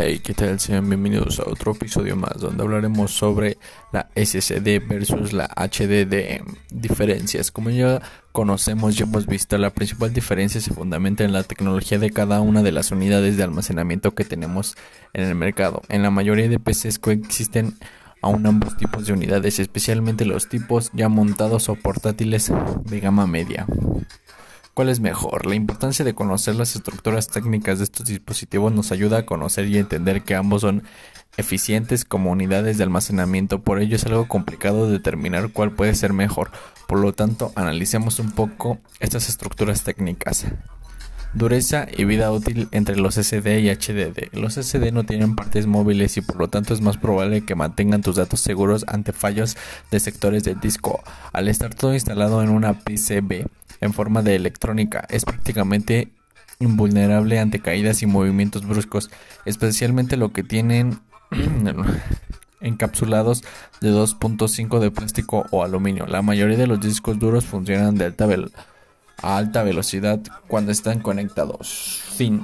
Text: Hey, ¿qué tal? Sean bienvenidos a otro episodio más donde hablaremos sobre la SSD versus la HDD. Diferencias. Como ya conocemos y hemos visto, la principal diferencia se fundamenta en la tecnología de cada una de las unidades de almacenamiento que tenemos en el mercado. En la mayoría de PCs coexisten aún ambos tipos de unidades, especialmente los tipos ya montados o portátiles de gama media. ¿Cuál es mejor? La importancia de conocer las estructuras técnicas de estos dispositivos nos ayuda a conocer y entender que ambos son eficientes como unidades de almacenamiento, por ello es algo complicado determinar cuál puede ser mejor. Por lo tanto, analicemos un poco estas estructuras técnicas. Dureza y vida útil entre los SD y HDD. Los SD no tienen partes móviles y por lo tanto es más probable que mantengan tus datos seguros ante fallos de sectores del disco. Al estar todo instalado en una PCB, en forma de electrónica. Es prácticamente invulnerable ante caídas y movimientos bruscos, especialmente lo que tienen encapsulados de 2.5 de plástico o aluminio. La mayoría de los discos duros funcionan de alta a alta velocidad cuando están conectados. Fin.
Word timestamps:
Hey, 0.00 0.20
¿qué 0.22 0.32
tal? 0.32 0.60
Sean 0.60 0.88
bienvenidos 0.88 1.40
a 1.40 1.50
otro 1.50 1.72
episodio 1.72 2.14
más 2.14 2.38
donde 2.38 2.62
hablaremos 2.62 3.10
sobre 3.10 3.58
la 3.92 4.08
SSD 4.14 4.78
versus 4.88 5.32
la 5.32 5.48
HDD. 5.56 6.40
Diferencias. 6.70 7.50
Como 7.50 7.70
ya 7.70 8.00
conocemos 8.30 8.96
y 8.96 9.02
hemos 9.02 9.26
visto, 9.26 9.58
la 9.58 9.70
principal 9.70 10.14
diferencia 10.14 10.60
se 10.60 10.72
fundamenta 10.72 11.24
en 11.24 11.32
la 11.32 11.42
tecnología 11.42 11.98
de 11.98 12.10
cada 12.10 12.40
una 12.40 12.62
de 12.62 12.70
las 12.70 12.92
unidades 12.92 13.36
de 13.36 13.42
almacenamiento 13.42 14.14
que 14.14 14.24
tenemos 14.24 14.76
en 15.14 15.24
el 15.24 15.34
mercado. 15.34 15.82
En 15.88 16.04
la 16.04 16.12
mayoría 16.12 16.48
de 16.48 16.60
PCs 16.60 17.00
coexisten 17.00 17.74
aún 18.22 18.46
ambos 18.46 18.76
tipos 18.76 19.04
de 19.04 19.14
unidades, 19.14 19.58
especialmente 19.58 20.24
los 20.24 20.48
tipos 20.48 20.92
ya 20.92 21.08
montados 21.08 21.68
o 21.68 21.74
portátiles 21.74 22.52
de 22.84 23.00
gama 23.00 23.26
media. 23.26 23.66
¿Cuál 24.78 24.90
es 24.90 25.00
mejor? 25.00 25.46
La 25.46 25.56
importancia 25.56 26.04
de 26.04 26.14
conocer 26.14 26.54
las 26.54 26.76
estructuras 26.76 27.26
técnicas 27.26 27.78
de 27.78 27.84
estos 27.84 28.06
dispositivos 28.06 28.72
nos 28.72 28.92
ayuda 28.92 29.18
a 29.18 29.26
conocer 29.26 29.66
y 29.66 29.76
entender 29.76 30.22
que 30.22 30.36
ambos 30.36 30.60
son 30.60 30.84
eficientes 31.36 32.04
como 32.04 32.30
unidades 32.30 32.78
de 32.78 32.84
almacenamiento, 32.84 33.60
por 33.60 33.80
ello 33.80 33.96
es 33.96 34.06
algo 34.06 34.28
complicado 34.28 34.88
determinar 34.88 35.50
cuál 35.50 35.72
puede 35.72 35.96
ser 35.96 36.12
mejor. 36.12 36.52
Por 36.86 37.00
lo 37.00 37.12
tanto, 37.12 37.50
analicemos 37.56 38.20
un 38.20 38.30
poco 38.30 38.78
estas 39.00 39.28
estructuras 39.28 39.82
técnicas. 39.82 40.46
Dureza 41.34 41.88
y 41.96 42.04
vida 42.04 42.30
útil 42.30 42.68
entre 42.70 42.96
los 42.98 43.16
SD 43.16 43.58
y 43.58 43.70
HDD. 43.70 44.32
Los 44.32 44.54
SD 44.54 44.92
no 44.92 45.02
tienen 45.02 45.34
partes 45.34 45.66
móviles 45.66 46.16
y 46.18 46.20
por 46.20 46.36
lo 46.36 46.46
tanto 46.46 46.72
es 46.72 46.82
más 46.82 46.98
probable 46.98 47.44
que 47.44 47.56
mantengan 47.56 48.02
tus 48.02 48.14
datos 48.14 48.38
seguros 48.38 48.84
ante 48.86 49.12
fallos 49.12 49.56
de 49.90 49.98
sectores 49.98 50.44
del 50.44 50.60
disco. 50.60 51.02
Al 51.32 51.48
estar 51.48 51.74
todo 51.74 51.94
instalado 51.94 52.44
en 52.44 52.50
una 52.50 52.74
PCB, 52.74 53.44
en 53.80 53.92
forma 53.92 54.22
de 54.22 54.36
electrónica. 54.36 55.06
Es 55.08 55.24
prácticamente 55.24 56.12
invulnerable 56.60 57.38
ante 57.38 57.60
caídas 57.60 58.02
y 58.02 58.06
movimientos 58.06 58.66
bruscos, 58.66 59.10
especialmente 59.44 60.16
lo 60.16 60.32
que 60.32 60.42
tienen 60.42 61.00
encapsulados 62.60 63.44
de 63.80 63.92
2.5 63.92 64.78
de 64.80 64.90
plástico 64.90 65.46
o 65.50 65.62
aluminio. 65.62 66.06
La 66.06 66.22
mayoría 66.22 66.56
de 66.56 66.66
los 66.66 66.80
discos 66.80 67.18
duros 67.18 67.44
funcionan 67.44 67.94
de 67.96 68.06
alta 68.06 68.26
a 69.20 69.36
alta 69.36 69.62
velocidad 69.62 70.20
cuando 70.46 70.72
están 70.72 71.00
conectados. 71.00 72.02
Fin. 72.16 72.40